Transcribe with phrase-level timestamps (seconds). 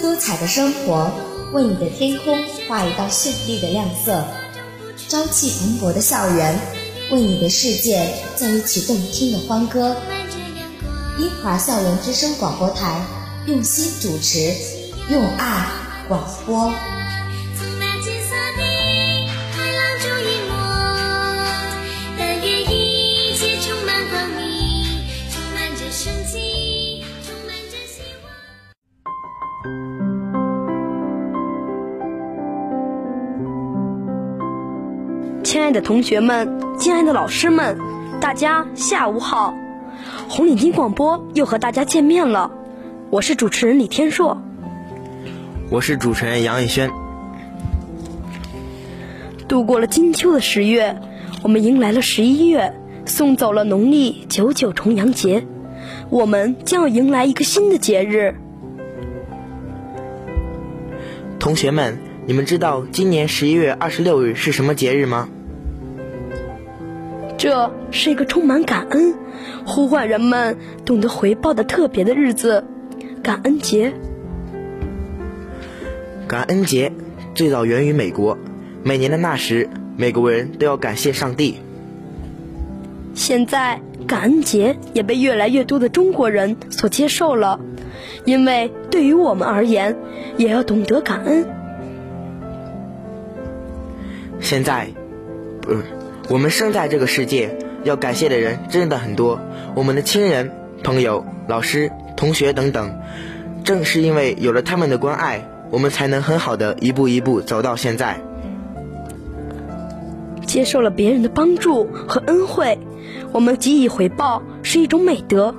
[0.00, 1.10] 多彩的生活，
[1.52, 2.38] 为你的天空
[2.68, 4.22] 画一道绚丽的亮色；
[5.08, 6.58] 朝气蓬勃的校园，
[7.10, 8.06] 为你的世界
[8.36, 9.96] 奏一曲动听的欢歌。
[11.18, 13.04] 英华校园之声广播台，
[13.46, 14.54] 用心主持，
[15.10, 15.66] 用爱
[16.08, 16.72] 广播。
[35.42, 37.76] 亲爱的同学们，亲爱的老师们，
[38.20, 39.54] 大家下午好！
[40.28, 42.52] 红领巾广播又和大家见面了，
[43.10, 44.40] 我是主持人李天硕，
[45.68, 46.90] 我是主持人杨逸轩。
[49.48, 50.96] 度过了金秋的十月，
[51.42, 52.74] 我们迎来了十一月，
[53.04, 55.44] 送走了农历九九重阳节，
[56.08, 58.36] 我们将要迎来一个新的节日。
[61.40, 65.28] 同学们，你们知道今年十一月二十六日是什么节日吗？
[67.36, 69.14] 这是一个充满感恩、
[69.66, 72.62] 呼唤人们懂得回报的特别的日子——
[73.24, 73.92] 感恩节。
[76.28, 76.92] 感恩节
[77.34, 78.38] 最早源于美国，
[78.84, 81.56] 每年的那时，美国人都要感谢上帝。
[83.14, 87.58] 现在，感恩节也被越来越多的中国人所接受了，
[88.24, 89.96] 因为对于我们而言，
[90.36, 91.44] 也要懂得感恩。
[94.42, 94.88] 现在，
[95.62, 95.74] 不。
[96.28, 99.40] 我们生在这个世界，要感谢的人真的很多。
[99.74, 100.52] 我们的亲人、
[100.84, 103.00] 朋友、老师、同学等等，
[103.64, 108.20] 正是因为有了他们的关爱，我们才能很好的一步一步走到现在。
[110.46, 112.78] 接受了别人的帮助和恩惠，
[113.32, 115.54] 我们给予回报是一种美德。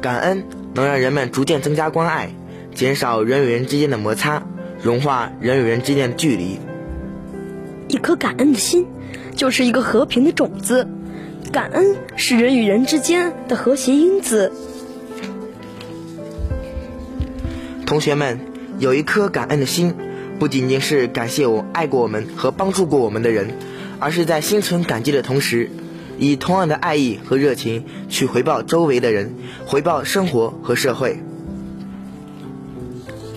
[0.00, 0.44] 感恩
[0.74, 2.30] 能让人们逐渐增加关爱，
[2.74, 4.44] 减少人与人之间的摩擦，
[4.82, 6.58] 融化人与人之间的距离。
[7.88, 8.86] 一颗感恩的心，
[9.36, 10.88] 就是一个和平的种子。
[11.52, 14.50] 感恩是人与人之间的和谐因子。
[17.84, 18.40] 同学们，
[18.78, 19.94] 有一颗感恩的心，
[20.38, 23.50] 不仅仅是感谢我爱过我们和帮助过我们的人，
[23.98, 25.70] 而是在心存感激的同时，
[26.18, 29.34] 以同样的爱意和热情去回报周围的人，
[29.66, 31.18] 回报生活和社会。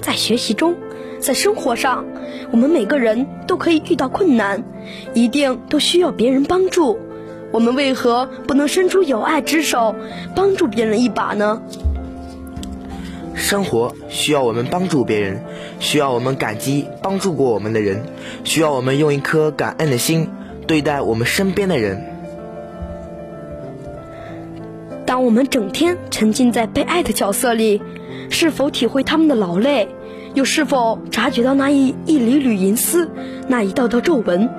[0.00, 0.76] 在学习中，
[1.24, 2.04] 在生活上。
[2.50, 4.62] 我们每个人都可以遇到困难，
[5.14, 6.98] 一定都需要别人帮助。
[7.50, 9.94] 我们为何不能伸出友爱之手，
[10.36, 11.62] 帮助别人一把呢？
[13.34, 15.42] 生活需要我们帮助别人，
[15.80, 18.02] 需要我们感激帮助过我们的人，
[18.44, 20.28] 需要我们用一颗感恩的心
[20.66, 22.04] 对待我们身边的人。
[25.06, 27.82] 当我们整天沉浸在被爱的角色里，
[28.34, 29.88] 是否体会他们的劳累？
[30.34, 33.08] 又是否察觉到那一一缕缕银丝，
[33.46, 34.50] 那一道道皱纹？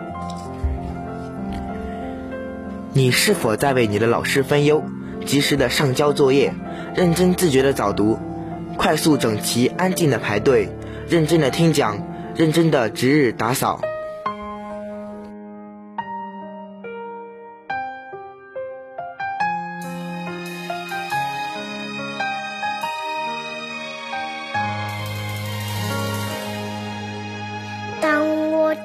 [2.93, 4.81] 你是否在为你的老师分忧，
[5.25, 6.53] 及时的上交作业，
[6.95, 8.17] 认真自觉的早读，
[8.77, 10.69] 快速整齐安静的排队，
[11.09, 12.01] 认真的听讲，
[12.33, 13.81] 认真的值日打扫？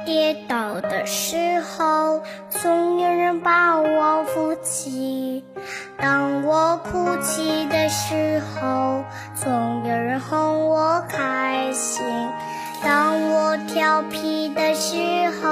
[0.04, 5.42] 跌倒的时候，总有人把我扶起；
[5.98, 12.02] 当我哭泣的时候，总有人哄我开心；
[12.82, 14.96] 当我调皮的时
[15.42, 15.49] 候，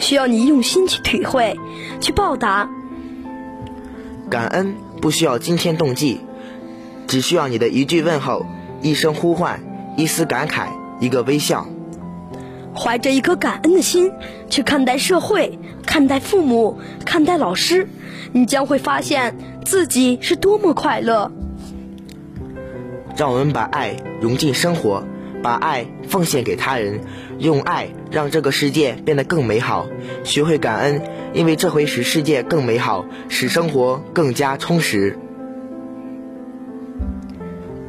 [0.00, 1.56] 需要你用心去体会，
[2.00, 2.68] 去报答。
[4.28, 6.20] 感恩不需要惊天动地，
[7.06, 8.46] 只需要你的一句问候、
[8.80, 9.60] 一声呼唤、
[9.96, 10.68] 一丝感慨、
[11.00, 11.66] 一个微笑。
[12.74, 14.12] 怀着一颗感恩的心
[14.48, 17.88] 去看待社会、看待父母、看待老师，
[18.32, 21.30] 你将会发现自己是多么快乐。
[23.16, 25.04] 让我们把爱融进生活，
[25.42, 27.00] 把爱奉献给他人，
[27.38, 29.88] 用爱让这个世界变得更美好。
[30.24, 31.02] 学会感恩，
[31.32, 35.18] 因为这会使世界更美好，使生活更加充实。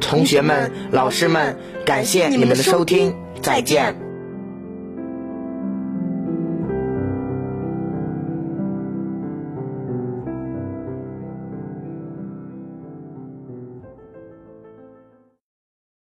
[0.00, 4.11] 同学们、老师们，感谢你们的收听，再见。